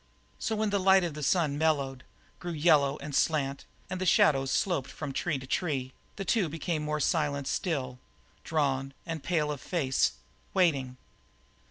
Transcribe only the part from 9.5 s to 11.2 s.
of face, waiting.